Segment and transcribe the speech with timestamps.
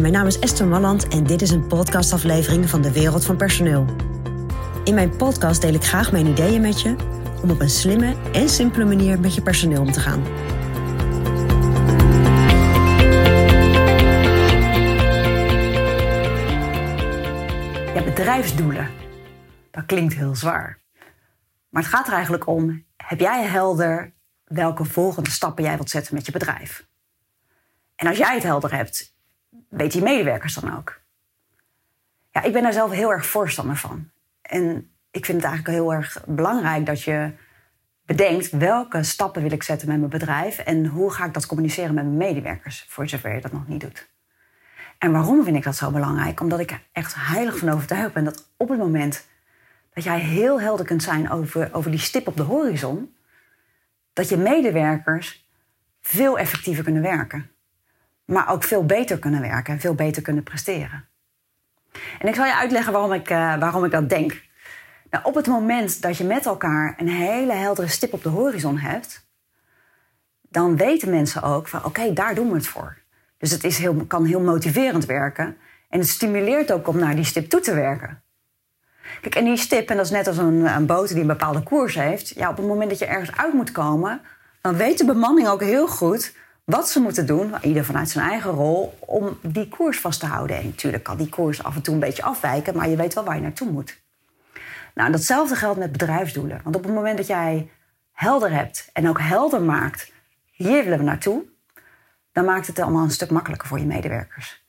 [0.00, 3.84] Mijn naam is Esther Malland en dit is een podcastaflevering van de Wereld van Personeel.
[4.84, 6.96] In mijn podcast deel ik graag mijn ideeën met je
[7.42, 10.22] om op een slimme en simpele manier met je personeel om te gaan.
[17.94, 18.90] Ja, bedrijfsdoelen.
[19.70, 20.82] Dat klinkt heel zwaar.
[21.68, 24.14] Maar het gaat er eigenlijk om: heb jij helder
[24.44, 26.86] welke volgende stappen jij wilt zetten met je bedrijf?
[27.96, 29.11] En als jij het helder hebt,
[29.68, 31.00] weten je medewerkers dan ook?
[32.30, 34.10] Ja, ik ben daar zelf heel erg voorstander van.
[34.42, 37.32] En ik vind het eigenlijk heel erg belangrijk dat je
[38.06, 41.94] bedenkt welke stappen wil ik zetten met mijn bedrijf en hoe ga ik dat communiceren
[41.94, 44.10] met mijn medewerkers, voor zover je dat nog niet doet.
[44.98, 46.40] En waarom vind ik dat zo belangrijk?
[46.40, 49.26] Omdat ik echt heilig van overtuigd ben dat op het moment
[49.94, 53.14] dat jij heel helder kunt zijn over, over die stip op de horizon,
[54.12, 55.48] dat je medewerkers
[56.00, 57.50] veel effectiever kunnen werken.
[58.32, 61.04] Maar ook veel beter kunnen werken en veel beter kunnen presteren.
[62.18, 64.42] En ik zal je uitleggen waarom ik, uh, waarom ik dat denk.
[65.10, 68.78] Nou, op het moment dat je met elkaar een hele heldere stip op de horizon
[68.78, 69.26] hebt,
[70.48, 72.96] dan weten mensen ook van oké, daar doen we het voor.
[73.38, 75.56] Dus het is heel, kan heel motiverend werken
[75.88, 78.22] en het stimuleert ook om naar die stip toe te werken.
[79.20, 81.62] Kijk, en die stip, en dat is net als een, een boot die een bepaalde
[81.62, 84.20] koers heeft, ja, op het moment dat je ergens uit moet komen,
[84.60, 88.50] dan weet de bemanning ook heel goed wat ze moeten doen, ieder vanuit zijn eigen
[88.50, 90.56] rol, om die koers vast te houden.
[90.56, 93.24] En natuurlijk kan die koers af en toe een beetje afwijken, maar je weet wel
[93.24, 94.00] waar je naartoe moet.
[94.94, 96.60] Nou, datzelfde geldt met bedrijfsdoelen.
[96.62, 97.70] Want op het moment dat jij
[98.12, 100.12] helder hebt en ook helder maakt,
[100.50, 101.44] hier willen we naartoe,
[102.32, 104.64] dan maakt het allemaal een stuk makkelijker voor je medewerkers.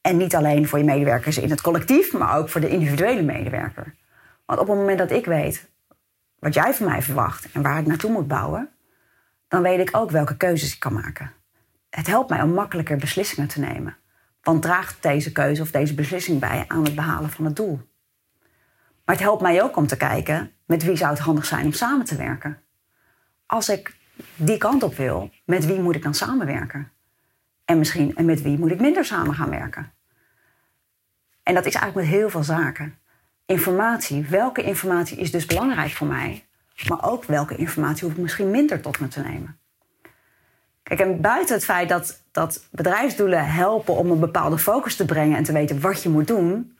[0.00, 3.94] En niet alleen voor je medewerkers in het collectief, maar ook voor de individuele medewerker.
[4.44, 5.68] Want op het moment dat ik weet
[6.38, 8.68] wat jij van mij verwacht en waar ik naartoe moet bouwen,
[9.48, 11.32] dan weet ik ook welke keuzes ik kan maken.
[11.90, 13.96] Het helpt mij om makkelijker beslissingen te nemen.
[14.42, 17.80] Want draagt deze keuze of deze beslissing bij aan het behalen van het doel?
[19.04, 21.72] Maar het helpt mij ook om te kijken met wie zou het handig zijn om
[21.72, 22.62] samen te werken.
[23.46, 23.96] Als ik
[24.36, 26.92] die kant op wil, met wie moet ik dan samenwerken?
[27.64, 29.92] En misschien en met wie moet ik minder samen gaan werken?
[31.42, 32.98] En dat is eigenlijk met heel veel zaken.
[33.46, 36.45] Informatie, welke informatie is dus belangrijk voor mij?
[36.88, 39.58] Maar ook welke informatie hoef ik misschien minder tot me te nemen.
[40.82, 45.36] Kijk, en buiten het feit dat, dat bedrijfsdoelen helpen om een bepaalde focus te brengen
[45.36, 46.76] en te weten wat je moet doen,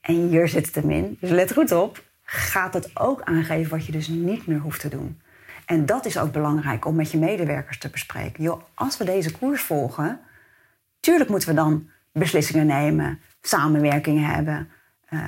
[0.00, 3.86] en hier zit het hem in, dus let goed op, gaat het ook aangeven wat
[3.86, 5.20] je dus niet meer hoeft te doen.
[5.66, 8.42] En dat is ook belangrijk om met je medewerkers te bespreken.
[8.42, 10.20] Joh, als we deze koers volgen,
[11.00, 14.68] tuurlijk moeten we dan beslissingen nemen, samenwerking hebben.
[15.10, 15.20] Uh,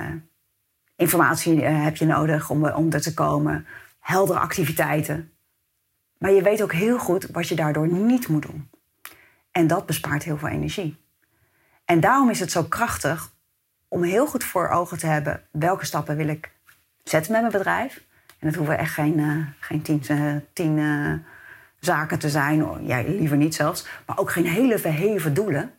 [1.03, 3.65] informatie uh, heb je nodig om, om er te komen,
[3.99, 5.31] heldere activiteiten.
[6.17, 8.69] Maar je weet ook heel goed wat je daardoor niet moet doen.
[9.51, 10.97] En dat bespaart heel veel energie.
[11.85, 13.31] En daarom is het zo krachtig
[13.87, 16.51] om heel goed voor ogen te hebben welke stappen wil ik
[17.03, 18.03] zetten met mijn bedrijf.
[18.39, 19.81] En dat hoeven echt geen, uh, geen
[20.53, 21.23] tien,
[21.79, 25.71] zaken te zijn, ja, liever niet zelfs, maar ook geen hele verheven doelen.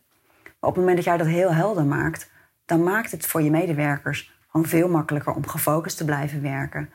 [0.43, 2.29] Maar op het moment dat jij dat heel helder maakt,
[2.65, 6.89] dan maakt het voor je medewerkers gewoon veel makkelijker om gefocust te blijven werken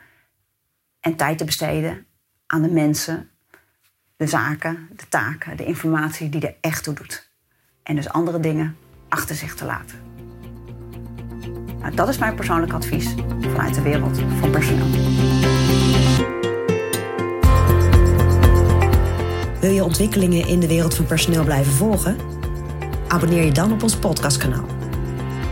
[1.01, 2.07] en tijd te besteden
[2.47, 3.31] aan de mensen,
[4.17, 7.31] de zaken, de taken, de informatie die er echt toe doet.
[7.83, 8.77] En dus andere dingen
[9.09, 9.99] achter zich te laten.
[11.81, 14.91] Nou, dat is mijn persoonlijk advies vanuit de wereld van personeel.
[19.61, 22.17] Wil je ontwikkelingen in de wereld van personeel blijven volgen?
[23.09, 24.80] Abonneer je dan op ons podcastkanaal.